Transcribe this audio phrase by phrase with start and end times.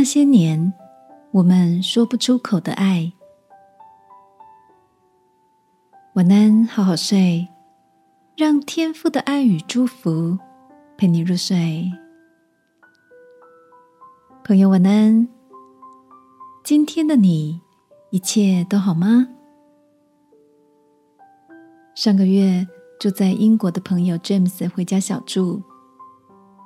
[0.00, 0.72] 那些年
[1.30, 3.12] 我们说不出口的爱。
[6.14, 7.46] 晚安，好好睡，
[8.34, 10.38] 让天父的爱与祝福
[10.96, 11.92] 陪你入睡。
[14.42, 15.28] 朋友，晚安。
[16.64, 17.60] 今天的你
[18.08, 19.28] 一切都好吗？
[21.94, 22.66] 上个月
[22.98, 25.60] 住在英国的朋友 James 回家小住，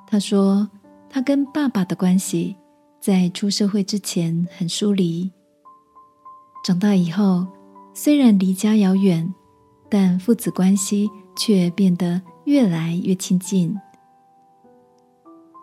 [0.07, 0.69] 他说
[1.09, 2.55] 他跟爸爸的关系。
[3.05, 5.31] 在出社会之前很疏离，
[6.63, 7.45] 长大以后
[7.93, 9.31] 虽然离家遥远，
[9.87, 13.79] 但父子关系却变得越来越亲近。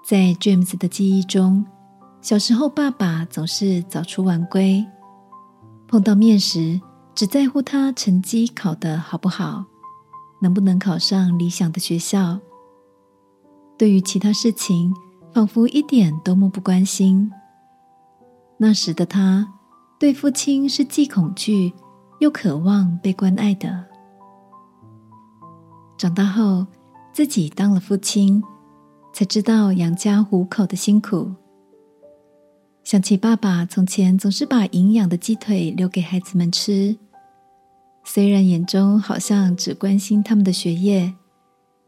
[0.07, 1.67] 在 James 的记忆中，
[2.21, 4.87] 小时候爸爸总是早出晚归，
[5.89, 6.81] 碰到面时
[7.13, 9.65] 只在乎他成绩考得好不好，
[10.41, 12.39] 能不能考上理想的学校。
[13.77, 14.95] 对于其他事情，
[15.33, 17.31] 仿佛一点都漠不关心。
[18.59, 19.49] 那时的他，
[19.99, 21.73] 对父亲是既恐惧
[22.21, 23.85] 又渴望被关爱的。
[25.97, 26.67] 长大后，
[27.13, 28.43] 自己当了父亲，
[29.13, 31.33] 才知道养家糊口的辛苦。
[32.85, 36.97] 想起爸爸从前总是把营养的鸡腿留给孩子们吃，
[38.05, 41.15] 虽然眼中好像只关心他们的学业。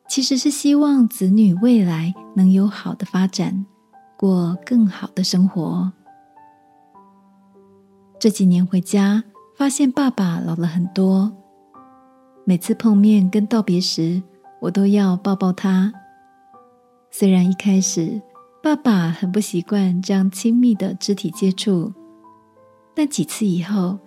[0.06, 3.66] 其实是希望子女未来能有好的发展，
[4.16, 5.92] 过更好的生活。
[8.19, 9.24] 这几年回家，
[9.56, 11.33] 发现爸爸老了很多。
[12.44, 14.22] 每次碰面跟道别时，
[14.61, 15.92] 我都要抱抱他。
[17.11, 18.20] 虽然一开始
[18.62, 21.92] 爸爸很不习惯这样亲密的肢体接触，
[22.94, 23.98] 但几次以后，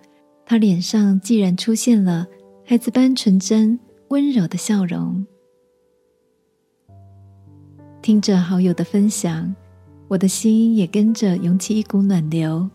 [0.46, 2.26] 他脸上既然出现了
[2.64, 5.26] 孩子般纯真温柔的笑容。
[8.08, 9.54] 听着好友的分享，
[10.08, 12.66] 我的心也跟着涌起一股暖流。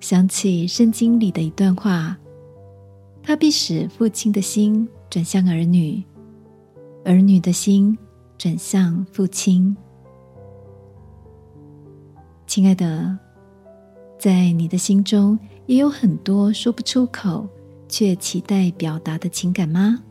[0.00, 2.16] 想起圣经里的一段话
[3.22, 6.02] ：“他必使父亲的心转向儿女，
[7.04, 7.94] 儿女的心
[8.38, 9.76] 转向父亲。”
[12.48, 13.18] 亲爱的，
[14.18, 17.46] 在你的心中也有很多说不出口
[17.86, 20.02] 却期待表达的情感吗？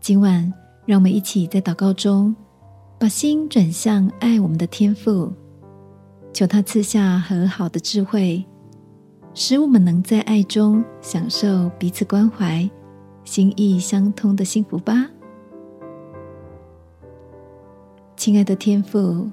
[0.00, 0.52] 今晚。
[0.84, 2.34] 让我们一起在祷告中，
[2.98, 5.32] 把心转向爱我们的天父，
[6.32, 8.44] 求他赐下和好的智慧，
[9.32, 12.68] 使我们能在爱中享受彼此关怀、
[13.24, 15.08] 心意相通的幸福吧。
[18.16, 19.30] 亲爱的天父，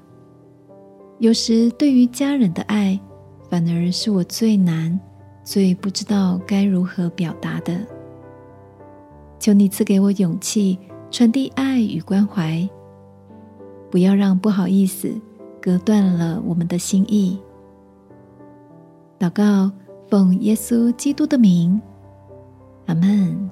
[1.18, 2.98] 有时对于家人的爱，
[3.48, 4.98] 反而是我最难、
[5.42, 7.84] 最不知道该如何表达的。
[9.38, 10.78] 求你赐给我勇气。
[11.10, 12.68] 传递爱与关怀，
[13.90, 15.12] 不要让不好意思
[15.60, 17.38] 隔断了我们的心意。
[19.18, 19.70] 祷告，
[20.08, 21.80] 奉耶稣基督的名，
[22.86, 23.50] 阿门。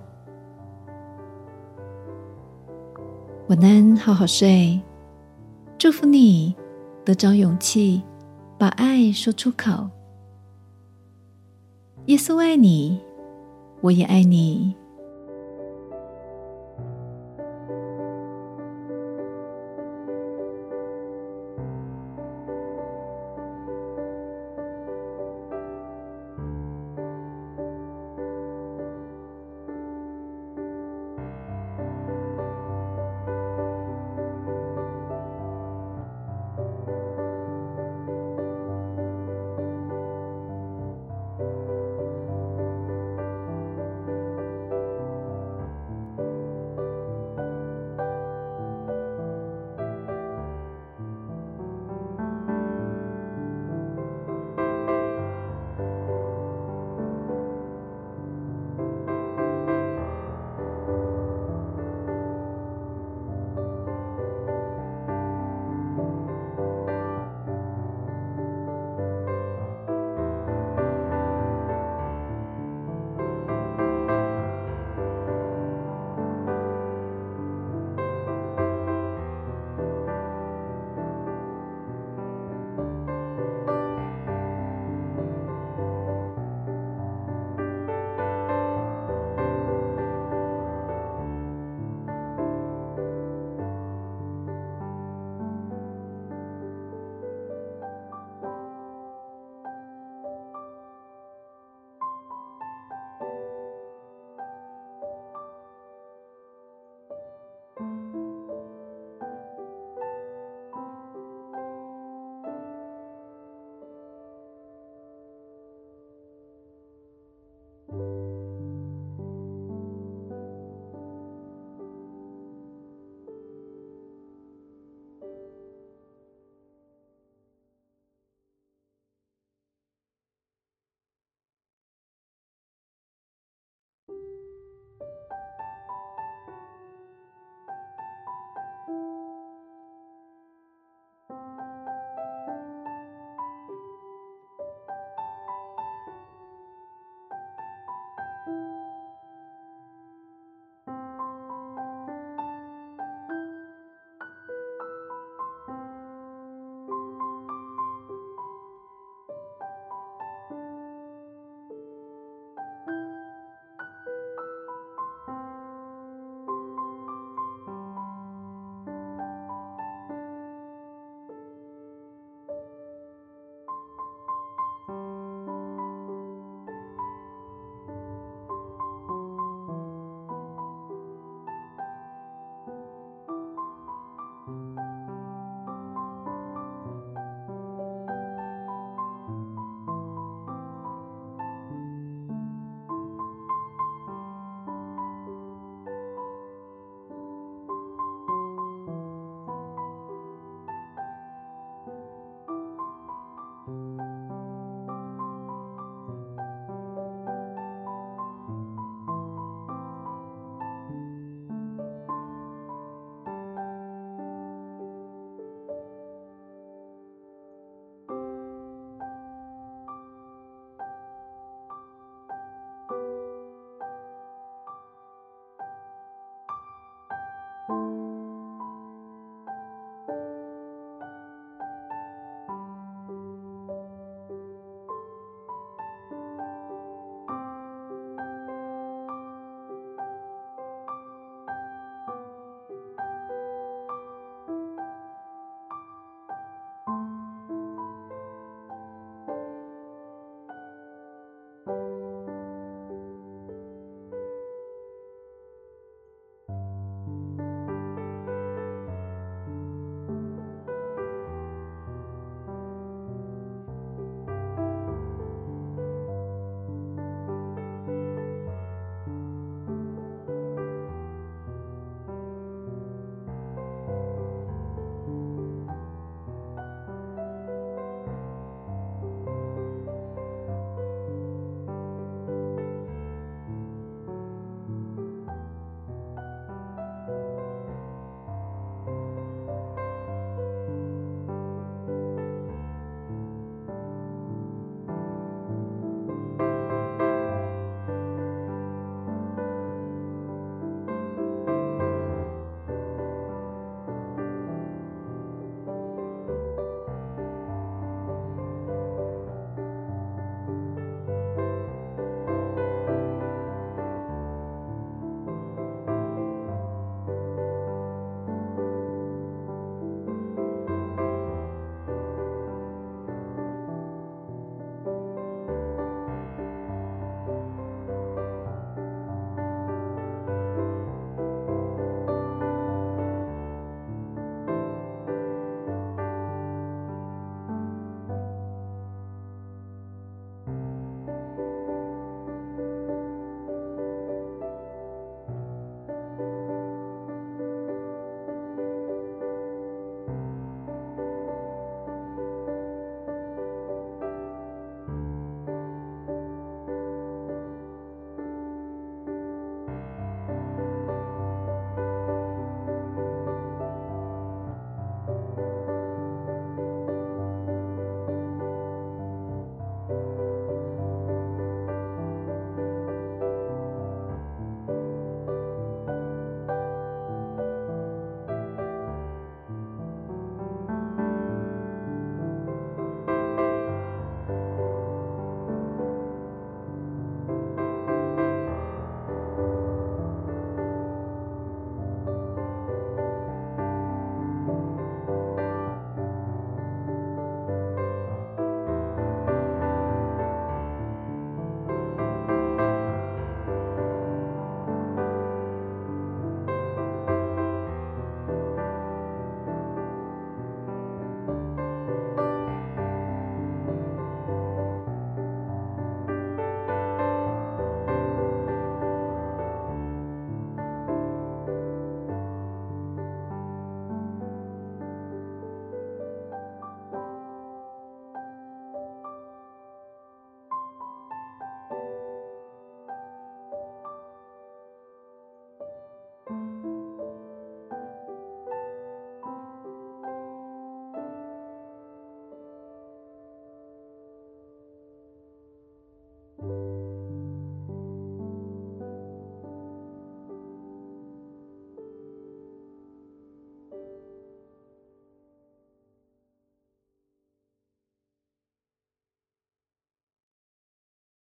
[3.48, 4.80] 晚安，好好睡。
[5.76, 6.54] 祝福你
[7.04, 8.02] 得着勇气，
[8.56, 9.88] 把爱说出口。
[12.06, 13.00] 耶稣爱你，
[13.80, 14.74] 我也爱你。